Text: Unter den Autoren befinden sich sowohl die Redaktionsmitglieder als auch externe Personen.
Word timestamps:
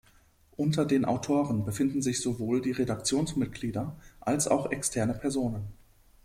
Unter 0.57 0.85
den 0.85 1.05
Autoren 1.05 1.63
befinden 1.63 2.01
sich 2.01 2.21
sowohl 2.21 2.59
die 2.63 2.71
Redaktionsmitglieder 2.71 3.95
als 4.21 4.47
auch 4.47 4.71
externe 4.71 5.13
Personen. 5.13 5.67